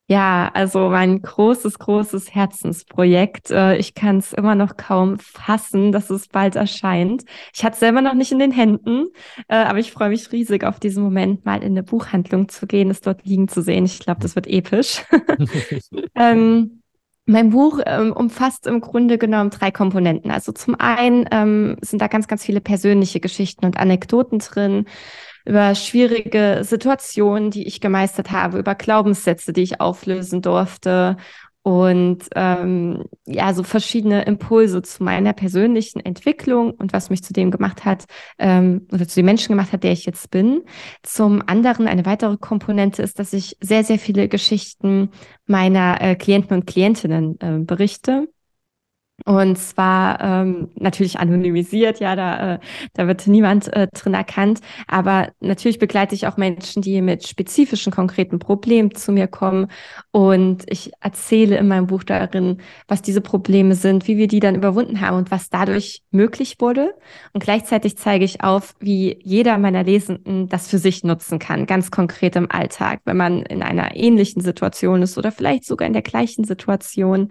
[0.07, 3.51] Ja, also mein großes, großes Herzensprojekt.
[3.51, 7.25] Äh, ich kann es immer noch kaum fassen, dass es bald erscheint.
[7.55, 9.07] Ich hatte es selber noch nicht in den Händen,
[9.49, 12.91] äh, aber ich freue mich riesig auf diesen Moment, mal in eine Buchhandlung zu gehen,
[12.91, 13.87] es dort liegen zu sehen.
[13.87, 15.03] Ich glaube, das wird episch.
[16.15, 16.83] ähm,
[17.27, 20.31] mein Buch ähm, umfasst im Grunde genommen drei Komponenten.
[20.31, 24.87] Also zum einen ähm, sind da ganz, ganz viele persönliche Geschichten und Anekdoten drin
[25.47, 31.17] über schwierige Situationen, die ich gemeistert habe, über Glaubenssätze, die ich auflösen durfte
[31.65, 37.51] und ähm, ja, so verschiedene Impulse zu meiner persönlichen Entwicklung und was mich zu dem
[37.51, 38.05] gemacht hat
[38.39, 40.63] ähm, oder zu dem Menschen gemacht hat, der ich jetzt bin.
[41.03, 45.09] Zum anderen eine weitere Komponente ist, dass ich sehr, sehr viele Geschichten
[45.47, 48.29] meiner äh, Klienten und Klientinnen äh, berichte.
[49.27, 52.59] Und zwar ähm, natürlich anonymisiert, ja, da, äh,
[52.95, 54.61] da wird niemand äh, drin erkannt.
[54.89, 59.69] Aber natürlich begleite ich auch Menschen, die mit spezifischen, konkreten Problemen zu mir kommen.
[60.11, 64.57] Und ich erzähle in meinem Buch darin, was diese Probleme sind, wie wir die dann
[64.57, 66.95] überwunden haben und was dadurch möglich wurde.
[67.33, 71.93] Und gleichzeitig zeige ich auf, wie jeder meiner Lesenden das für sich nutzen kann, ganz
[71.93, 76.03] konkret im Alltag, wenn man in einer ähnlichen Situation ist oder vielleicht sogar in der
[76.03, 77.31] gleichen Situation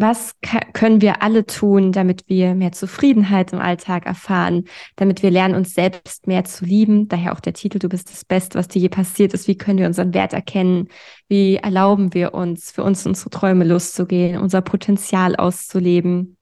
[0.00, 0.36] was
[0.72, 4.64] können wir alle tun, damit wir mehr Zufriedenheit im Alltag erfahren,
[4.96, 7.08] damit wir lernen, uns selbst mehr zu lieben?
[7.08, 9.48] Daher auch der Titel, du bist das Beste, was dir je passiert ist.
[9.48, 10.88] Wie können wir unseren Wert erkennen?
[11.28, 16.37] Wie erlauben wir uns, für uns unsere Träume loszugehen, unser Potenzial auszuleben?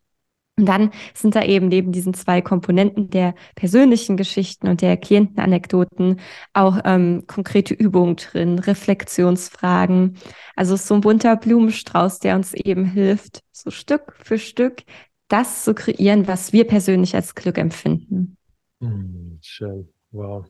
[0.59, 6.19] Und dann sind da eben neben diesen zwei Komponenten der persönlichen Geschichten und der Klientenanekdoten
[6.55, 10.16] auch ähm, konkrete Übungen drin, Reflexionsfragen.
[10.55, 14.83] Also so ein bunter Blumenstrauß, der uns eben hilft, so Stück für Stück
[15.29, 18.37] das zu kreieren, was wir persönlich als Glück empfinden.
[18.81, 20.47] Hm, schön, wow.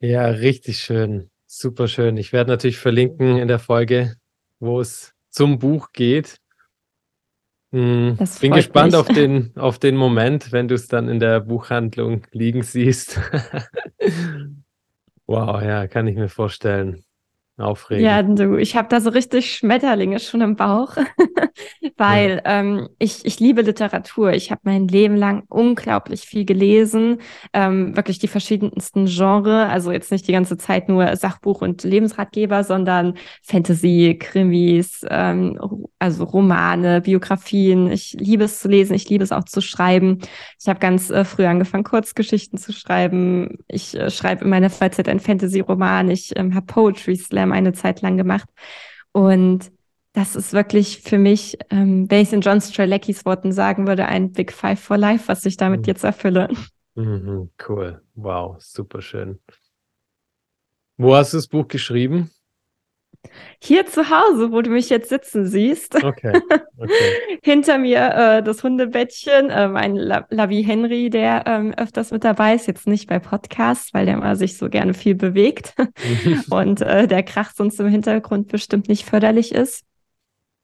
[0.00, 2.16] Ja, richtig schön, super schön.
[2.16, 4.14] Ich werde natürlich verlinken in der Folge,
[4.60, 6.39] wo es zum Buch geht.
[7.72, 12.26] Hm, bin gespannt auf den, auf den Moment, wenn du es dann in der Buchhandlung
[12.32, 13.20] liegen siehst.
[15.26, 17.04] wow, ja, kann ich mir vorstellen.
[17.56, 18.06] Aufregend.
[18.06, 20.96] Ja, du, ich habe da so richtig Schmetterlinge schon im Bauch.
[21.96, 24.32] weil ähm, ich, ich liebe Literatur.
[24.32, 27.18] Ich habe mein Leben lang unglaublich viel gelesen,
[27.52, 29.70] ähm, wirklich die verschiedensten Genres.
[29.70, 35.58] Also jetzt nicht die ganze Zeit nur Sachbuch und Lebensratgeber, sondern Fantasy, Krimis, ähm,
[35.98, 37.90] also Romane, Biografien.
[37.90, 40.18] Ich liebe es zu lesen, ich liebe es auch zu schreiben.
[40.60, 43.58] Ich habe ganz äh, früh angefangen, Kurzgeschichten zu schreiben.
[43.68, 46.10] Ich äh, schreibe in meiner Freizeit einen Fantasy-Roman.
[46.10, 48.48] Ich ähm, habe Poetry Slam eine Zeit lang gemacht.
[49.12, 49.70] Und
[50.12, 54.06] das ist wirklich für mich, ähm, wenn ich es in John Streleckis Worten sagen würde,
[54.06, 55.86] ein Big Five for Life, was ich damit mhm.
[55.86, 56.48] jetzt erfülle.
[56.94, 58.02] Mhm, cool.
[58.14, 59.38] Wow, super schön.
[60.96, 62.30] Wo hast du das Buch geschrieben?
[63.62, 65.94] Hier zu Hause, wo du mich jetzt sitzen siehst.
[66.02, 66.32] Okay.
[66.78, 66.92] okay.
[67.42, 72.54] Hinter mir äh, das Hundebettchen, äh, mein La Lavi Henry, der ähm, öfters mit dabei
[72.54, 75.74] ist, jetzt nicht bei Podcasts, weil der immer sich so gerne viel bewegt
[76.50, 79.84] und äh, der Krach sonst im Hintergrund bestimmt nicht förderlich ist.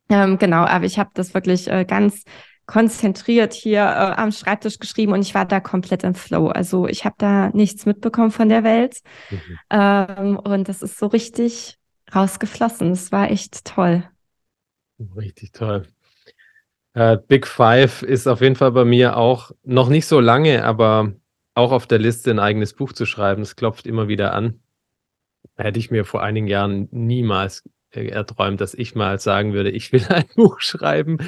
[0.09, 2.23] Ähm, genau, aber ich habe das wirklich äh, ganz
[2.67, 6.49] konzentriert hier äh, am Schreibtisch geschrieben und ich war da komplett im Flow.
[6.49, 9.01] Also ich habe da nichts mitbekommen von der Welt.
[9.31, 9.59] Mhm.
[9.71, 11.79] Ähm, und das ist so richtig
[12.15, 12.91] rausgeflossen.
[12.91, 14.09] Es war echt toll.
[15.17, 15.87] Richtig toll.
[16.97, 21.13] Uh, Big Five ist auf jeden Fall bei mir auch noch nicht so lange, aber
[21.55, 23.43] auch auf der Liste ein eigenes Buch zu schreiben.
[23.43, 24.61] Es klopft immer wieder an.
[25.57, 27.65] Hätte ich mir vor einigen Jahren niemals
[27.97, 31.19] erträumt, dass ich mal sagen würde, ich will ein Buch schreiben,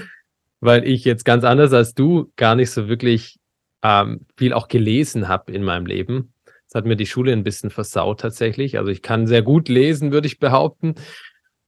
[0.61, 3.39] weil ich jetzt ganz anders als du gar nicht so wirklich
[3.83, 6.33] ähm, viel auch gelesen habe in meinem Leben.
[6.67, 8.77] Das hat mir die Schule ein bisschen versaut tatsächlich.
[8.77, 10.97] Also ich kann sehr gut lesen, würde ich behaupten.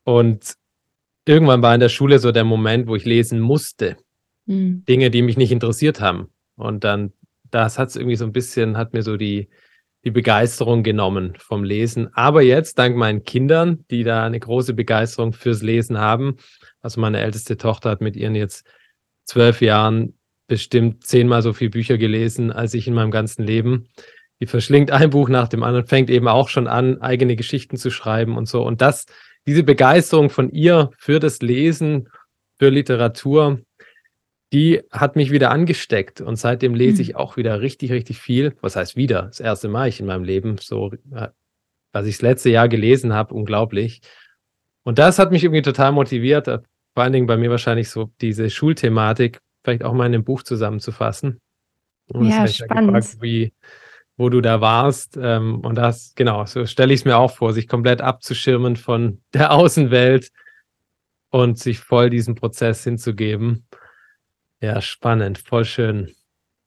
[0.05, 0.55] Und
[1.25, 3.97] irgendwann war in der Schule so der Moment, wo ich lesen musste.
[4.47, 4.85] Mhm.
[4.85, 6.29] Dinge, die mich nicht interessiert haben.
[6.57, 7.13] Und dann,
[7.51, 9.49] das hat es irgendwie so ein bisschen, hat mir so die,
[10.05, 12.09] die Begeisterung genommen vom Lesen.
[12.15, 16.37] Aber jetzt, dank meinen Kindern, die da eine große Begeisterung fürs Lesen haben,
[16.81, 18.67] also meine älteste Tochter hat mit ihren jetzt
[19.25, 20.15] zwölf Jahren
[20.47, 23.89] bestimmt zehnmal so viele Bücher gelesen als ich in meinem ganzen Leben.
[24.41, 27.91] Die verschlingt ein Buch nach dem anderen, fängt eben auch schon an, eigene Geschichten zu
[27.91, 28.63] schreiben und so.
[28.63, 29.07] Und das,
[29.47, 32.09] diese Begeisterung von ihr für das Lesen,
[32.59, 33.61] für Literatur,
[34.53, 37.01] die hat mich wieder angesteckt und seitdem lese mhm.
[37.03, 38.57] ich auch wieder richtig, richtig viel.
[38.61, 39.23] Was heißt wieder?
[39.23, 41.29] Das erste Mal ich in meinem Leben so, äh,
[41.93, 44.01] was ich das letzte Jahr gelesen habe, unglaublich.
[44.83, 46.59] Und das hat mich irgendwie total motiviert, äh,
[46.95, 50.43] vor allen Dingen bei mir wahrscheinlich so diese Schulthematik, vielleicht auch mal in einem Buch
[50.43, 51.41] zusammenzufassen.
[52.09, 52.95] Und ja, spannend.
[52.95, 53.53] Gefragt, wie,
[54.17, 55.17] wo du da warst.
[55.21, 59.21] Ähm, und das, genau, so stelle ich es mir auch vor, sich komplett abzuschirmen von
[59.33, 60.33] der Außenwelt
[61.31, 63.65] und sich voll diesem Prozess hinzugeben.
[64.63, 66.15] Ja, spannend, voll schön.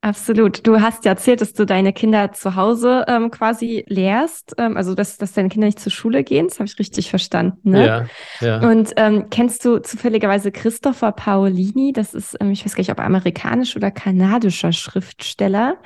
[0.04, 0.66] Absolut.
[0.66, 4.94] Du hast ja erzählt, dass du deine Kinder zu Hause ähm, quasi lehrst, ähm, also
[4.94, 6.46] dass, dass deine Kinder nicht zur Schule gehen.
[6.46, 7.70] Das habe ich richtig verstanden.
[7.70, 7.86] Ne?
[7.86, 8.06] Ja,
[8.46, 8.68] ja.
[8.68, 11.94] Und ähm, kennst du zufälligerweise Christopher Paolini?
[11.94, 15.78] Das ist, ähm, ich weiß gar nicht, ob amerikanisch oder kanadischer Schriftsteller.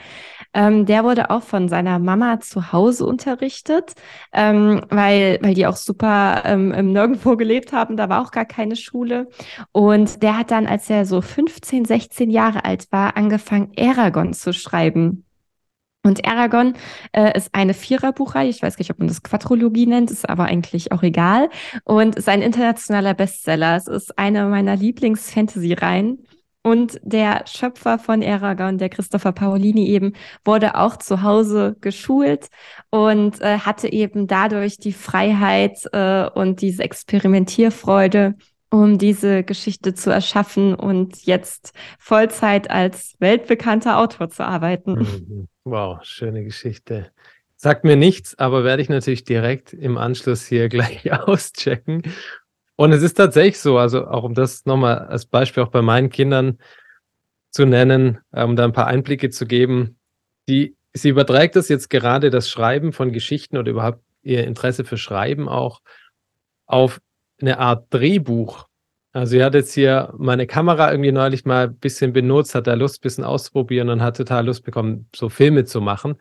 [0.52, 3.92] Ähm, der wurde auch von seiner Mama zu Hause unterrichtet,
[4.32, 7.96] ähm, weil, weil die auch super nirgendwo gelebt haben.
[7.96, 9.28] Da war auch gar keine Schule.
[9.70, 13.70] Und der hat dann, als er so 15, 16 Jahre alt war, angefangen,
[14.08, 15.24] Aragon zu schreiben.
[16.04, 16.74] Und Aragon
[17.12, 18.48] äh, ist eine Viererbuchreihe.
[18.48, 21.50] Ich weiß nicht, ob man das Quadrologie nennt, ist aber eigentlich auch egal.
[21.84, 23.76] Und ist ein internationaler Bestseller.
[23.76, 26.24] Es ist eine meiner Lieblings-Fantasy-Reihen.
[26.62, 30.12] Und der Schöpfer von Aragon, der Christopher Paolini eben,
[30.44, 32.48] wurde auch zu Hause geschult
[32.90, 38.34] und äh, hatte eben dadurch die Freiheit äh, und diese Experimentierfreude,
[38.70, 44.94] um diese Geschichte zu erschaffen und jetzt Vollzeit als weltbekannter Autor zu arbeiten.
[44.94, 45.48] Mhm.
[45.64, 47.10] Wow, schöne Geschichte.
[47.56, 52.02] Sagt mir nichts, aber werde ich natürlich direkt im Anschluss hier gleich auschecken
[52.80, 56.10] und es ist tatsächlich so, also auch um das nochmal als Beispiel auch bei meinen
[56.10, 56.58] Kindern
[57.50, 59.98] zu nennen, äh, um da ein paar Einblicke zu geben,
[60.48, 64.96] die, sie überträgt das jetzt gerade, das Schreiben von Geschichten oder überhaupt ihr Interesse für
[64.96, 65.80] Schreiben auch
[66.66, 67.00] auf
[67.40, 68.66] eine Art Drehbuch.
[69.12, 72.74] Also sie hat jetzt hier meine Kamera irgendwie neulich mal ein bisschen benutzt, hat da
[72.74, 76.16] Lust, ein bisschen auszuprobieren und hat total Lust bekommen, so Filme zu machen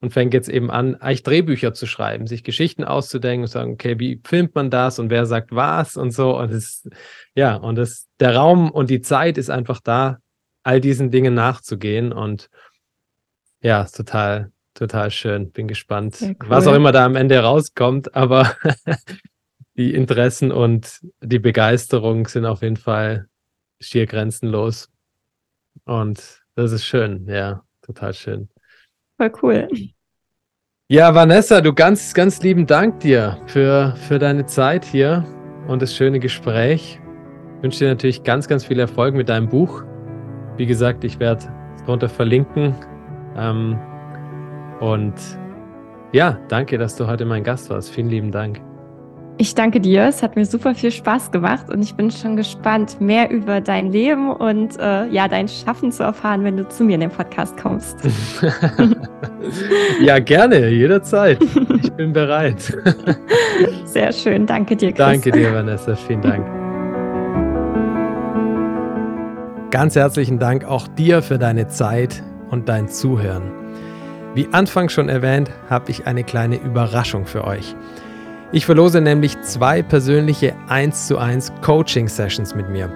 [0.00, 3.98] und fängt jetzt eben an, eigentlich Drehbücher zu schreiben, sich Geschichten auszudenken und sagen, okay,
[3.98, 6.38] wie filmt man das und wer sagt was und so.
[6.38, 6.88] Und es,
[7.34, 10.18] ja, und es, der Raum und die Zeit ist einfach da,
[10.62, 12.12] all diesen Dingen nachzugehen.
[12.12, 12.50] Und
[13.62, 15.50] ja, ist total, total schön.
[15.52, 16.36] Bin gespannt, cool.
[16.48, 18.54] was auch immer da am Ende rauskommt, aber
[19.76, 23.26] die Interessen und die Begeisterung sind auf jeden Fall
[23.80, 24.90] schier grenzenlos.
[25.84, 28.48] Und das ist schön, ja, total schön.
[29.16, 29.68] Voll cool.
[30.88, 35.24] Ja, Vanessa, du ganz, ganz lieben Dank dir für, für deine Zeit hier
[35.66, 37.00] und das schöne Gespräch.
[37.62, 39.82] wünsche dir natürlich ganz, ganz viel Erfolg mit deinem Buch.
[40.56, 41.44] Wie gesagt, ich werde
[41.74, 42.74] es darunter verlinken.
[43.36, 43.78] Ähm,
[44.80, 45.14] und
[46.12, 47.90] ja, danke, dass du heute mein Gast warst.
[47.90, 48.60] Vielen lieben Dank.
[49.36, 50.04] Ich danke dir.
[50.04, 53.90] Es hat mir super viel Spaß gemacht und ich bin schon gespannt, mehr über dein
[53.90, 57.56] Leben und äh, ja, dein Schaffen zu erfahren, wenn du zu mir in den Podcast
[57.56, 57.96] kommst.
[60.00, 61.38] ja, gerne, jederzeit.
[61.82, 62.60] Ich bin bereit.
[63.84, 64.46] Sehr schön.
[64.46, 64.98] Danke dir, Chris.
[64.98, 65.96] Danke dir, Vanessa.
[65.96, 66.46] Vielen Dank.
[69.72, 73.50] Ganz herzlichen Dank auch dir für deine Zeit und dein Zuhören.
[74.36, 77.74] Wie anfangs schon erwähnt, habe ich eine kleine Überraschung für euch.
[78.54, 82.88] Ich verlose nämlich zwei persönliche 1 zu 1 Coaching Sessions mit mir.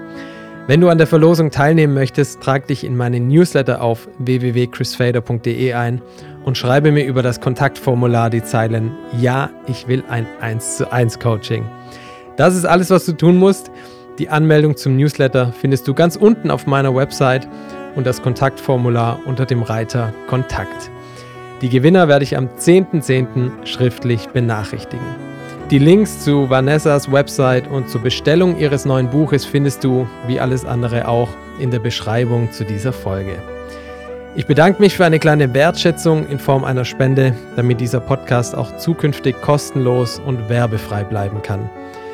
[0.69, 6.01] Wenn du an der Verlosung teilnehmen möchtest, trag dich in meine Newsletter auf www.chrisfader.de ein
[6.45, 11.19] und schreibe mir über das Kontaktformular die Zeilen Ja, ich will ein 1 zu 1
[11.19, 11.65] Coaching.
[12.37, 13.73] Das ist alles, was du tun musst.
[14.21, 17.49] Die Anmeldung zum Newsletter findest du ganz unten auf meiner Website
[17.97, 20.89] und das Kontaktformular unter dem Reiter Kontakt.
[21.63, 23.03] Die Gewinner werde ich am 10.10.
[23.03, 23.67] .10.
[23.67, 25.29] schriftlich benachrichtigen.
[25.71, 30.65] Die Links zu Vanessas Website und zur Bestellung ihres neuen Buches findest du, wie alles
[30.65, 33.35] andere auch, in der Beschreibung zu dieser Folge.
[34.35, 38.79] Ich bedanke mich für eine kleine Wertschätzung in Form einer Spende, damit dieser Podcast auch
[38.79, 41.69] zukünftig kostenlos und werbefrei bleiben kann.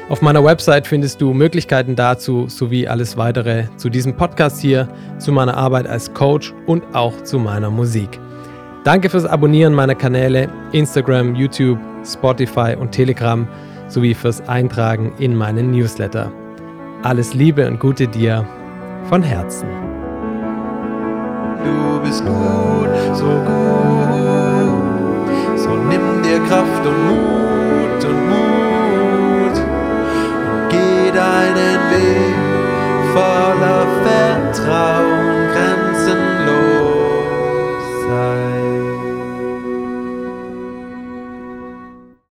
[0.09, 4.88] Auf meiner Website findest du Möglichkeiten dazu sowie alles weitere zu diesem Podcast hier,
[5.18, 8.18] zu meiner Arbeit als Coach und auch zu meiner Musik.
[8.85, 13.49] Danke fürs Abonnieren meiner Kanäle Instagram, YouTube, Spotify und Telegram
[13.89, 16.30] sowie fürs Eintragen in meinen Newsletter.
[17.03, 18.47] Alles Liebe und Gute dir
[19.09, 19.66] von Herzen.
[21.64, 23.64] Du bist gut, so gut.
[25.59, 32.35] So nimm dir Kraft und Mut und Mut und geh deinen Weg
[33.14, 35.13] voller Vertrauen.